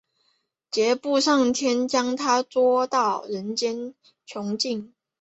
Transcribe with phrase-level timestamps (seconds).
[0.99, 3.93] 布杰上天将它捉到人间
[4.25, 4.95] 囚禁。